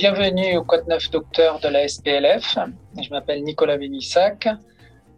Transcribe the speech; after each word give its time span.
Bienvenue 0.00 0.56
au 0.56 0.62
Code 0.62 0.86
9 0.86 1.10
Docteur 1.10 1.58
de 1.58 1.66
la 1.66 1.88
SPLF. 1.88 2.56
Je 3.02 3.10
m'appelle 3.10 3.42
Nicolas 3.42 3.76
Bénissac, 3.76 4.46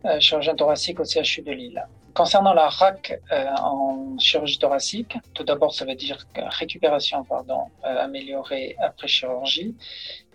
euh, 0.07 0.18
chirurgien 0.21 0.54
thoracique 0.54 0.98
au 1.00 1.04
CHU 1.04 1.43
de 1.43 1.53
Lille. 1.53 1.86
Concernant 2.14 2.54
la 2.54 2.71
RAC 2.71 3.21
euh, 3.30 3.45
en 3.61 4.16
chirurgie 4.18 4.58
thoracique, 4.58 5.18
tout 5.35 5.45
d'abord, 5.45 5.75
ça 5.75 5.85
veut 5.85 5.96
dire 5.96 6.16
récupération 6.35 7.27
euh, 7.30 7.54
améliorée 7.85 8.75
après 8.80 9.07
chirurgie. 9.07 9.77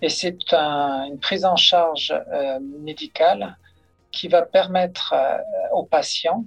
Et 0.04 0.10
c'est 0.10 0.54
une 0.54 1.18
prise 1.20 1.44
en 1.44 1.56
charge 1.56 2.14
médicale 2.62 3.58
qui 4.12 4.28
va 4.28 4.44
permettre 4.44 5.16
aux 5.74 5.86
patients 5.86 6.46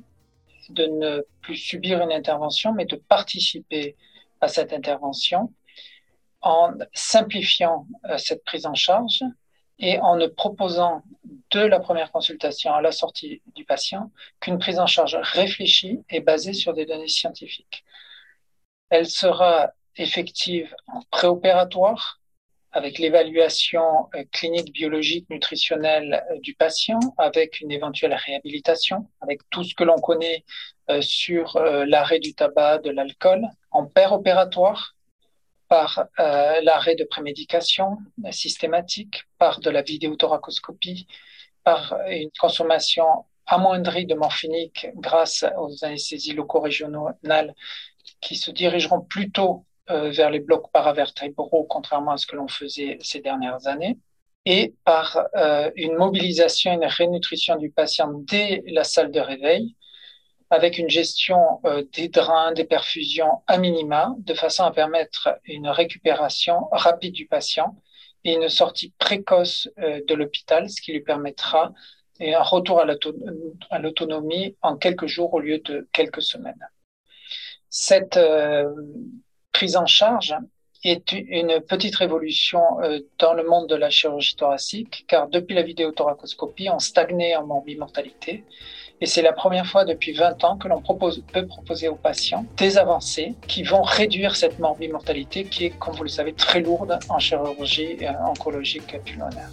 de 0.70 0.86
ne 0.86 1.26
plus 1.42 1.56
subir 1.56 2.00
une 2.00 2.12
intervention, 2.12 2.72
mais 2.72 2.84
de 2.84 2.94
participer 2.94 3.96
à 4.40 4.46
cette 4.46 4.72
intervention 4.72 5.50
en 6.40 6.74
simplifiant 6.92 7.86
euh, 8.08 8.18
cette 8.18 8.44
prise 8.44 8.66
en 8.66 8.74
charge 8.74 9.22
et 9.78 9.98
en 10.00 10.16
ne 10.16 10.26
proposant 10.26 11.02
de 11.50 11.60
la 11.60 11.80
première 11.80 12.10
consultation 12.10 12.74
à 12.74 12.82
la 12.82 12.92
sortie 12.92 13.42
du 13.54 13.64
patient 13.64 14.10
qu'une 14.40 14.58
prise 14.58 14.78
en 14.78 14.86
charge 14.86 15.16
réfléchie 15.20 16.00
et 16.10 16.20
basée 16.20 16.52
sur 16.52 16.74
des 16.74 16.84
données 16.84 17.08
scientifiques. 17.08 17.84
Elle 18.90 19.06
sera 19.06 19.70
effective 19.96 20.74
en 20.86 21.00
préopératoire 21.10 22.20
avec 22.70 22.98
l'évaluation 22.98 24.08
euh, 24.14 24.24
clinique, 24.30 24.72
biologique, 24.72 25.28
nutritionnelle 25.30 26.24
euh, 26.30 26.38
du 26.40 26.54
patient, 26.54 27.00
avec 27.16 27.60
une 27.60 27.72
éventuelle 27.72 28.14
réhabilitation, 28.14 29.08
avec 29.20 29.40
tout 29.50 29.64
ce 29.64 29.74
que 29.74 29.84
l'on 29.84 29.96
connaît 29.96 30.44
sur 31.00 31.60
l'arrêt 31.60 32.18
du 32.18 32.32
tabac, 32.32 32.78
de 32.78 32.88
l'alcool, 32.88 33.46
en 33.72 33.86
opératoire 34.10 34.96
par 35.68 36.04
euh, 36.18 36.60
l'arrêt 36.62 36.94
de 36.94 37.04
prémédication 37.04 37.98
systématique, 38.30 39.24
par 39.38 39.60
de 39.60 39.70
la 39.70 39.82
vidéothoracoscopie, 39.82 41.06
par 41.64 41.98
une 42.08 42.30
consommation 42.40 43.26
amoindrie 43.46 44.06
de 44.06 44.14
morphinique 44.14 44.88
grâce 44.96 45.44
aux 45.58 45.84
anesthésies 45.84 46.34
loco-régionales 46.34 47.54
qui 48.20 48.36
se 48.36 48.50
dirigeront 48.50 49.00
plutôt 49.00 49.64
euh, 49.90 50.10
vers 50.10 50.30
les 50.30 50.40
blocs 50.40 50.70
paravertébraux, 50.70 51.64
contrairement 51.64 52.12
à 52.12 52.16
ce 52.18 52.26
que 52.26 52.36
l'on 52.36 52.48
faisait 52.48 52.98
ces 53.00 53.20
dernières 53.20 53.66
années, 53.66 53.98
et 54.44 54.74
par 54.84 55.26
euh, 55.36 55.70
une 55.76 55.94
mobilisation, 55.94 56.72
une 56.72 56.84
rénutrition 56.84 57.56
du 57.56 57.70
patient 57.70 58.10
dès 58.12 58.62
la 58.66 58.84
salle 58.84 59.10
de 59.10 59.20
réveil, 59.20 59.76
avec 60.50 60.78
une 60.78 60.88
gestion 60.88 61.60
euh, 61.64 61.84
des 61.92 62.08
drains, 62.08 62.52
des 62.52 62.64
perfusions 62.64 63.42
à 63.46 63.58
minima, 63.58 64.14
de 64.18 64.34
façon 64.34 64.64
à 64.64 64.70
permettre 64.70 65.38
une 65.44 65.68
récupération 65.68 66.68
rapide 66.72 67.12
du 67.14 67.26
patient 67.26 67.76
et 68.24 68.34
une 68.34 68.48
sortie 68.48 68.92
précoce 68.98 69.68
euh, 69.78 70.00
de 70.06 70.14
l'hôpital, 70.14 70.70
ce 70.70 70.80
qui 70.80 70.92
lui 70.92 71.00
permettra 71.00 71.72
un 72.20 72.42
retour 72.42 72.80
à 72.80 73.78
l'autonomie 73.78 74.56
en 74.60 74.76
quelques 74.76 75.06
jours 75.06 75.34
au 75.34 75.40
lieu 75.40 75.58
de 75.58 75.88
quelques 75.92 76.22
semaines. 76.22 76.68
Cette 77.70 78.16
euh, 78.16 78.68
prise 79.52 79.76
en 79.76 79.86
charge 79.86 80.34
est 80.84 81.12
une 81.12 81.60
petite 81.60 81.96
révolution 81.96 82.60
dans 83.18 83.34
le 83.34 83.44
monde 83.44 83.68
de 83.68 83.74
la 83.74 83.90
chirurgie 83.90 84.36
thoracique, 84.36 85.04
car 85.08 85.28
depuis 85.28 85.54
la 85.54 85.62
vidéothoracoscopie, 85.62 86.68
on 86.70 86.78
stagnait 86.78 87.36
en 87.36 87.46
morbimortalité. 87.46 88.44
Et 89.00 89.06
c'est 89.06 89.22
la 89.22 89.32
première 89.32 89.66
fois 89.66 89.84
depuis 89.84 90.12
20 90.12 90.42
ans 90.44 90.56
que 90.56 90.66
l'on 90.66 90.80
propose, 90.80 91.22
peut 91.32 91.46
proposer 91.46 91.88
aux 91.88 91.94
patients 91.94 92.44
des 92.56 92.78
avancées 92.78 93.34
qui 93.46 93.62
vont 93.62 93.82
réduire 93.82 94.34
cette 94.34 94.58
morbimortalité 94.58 95.44
qui 95.44 95.66
est, 95.66 95.70
comme 95.70 95.94
vous 95.94 96.02
le 96.02 96.08
savez, 96.08 96.32
très 96.32 96.60
lourde 96.60 96.98
en 97.08 97.18
chirurgie 97.18 97.96
euh, 98.02 98.12
oncologique 98.28 99.00
pulmonaire. 99.04 99.50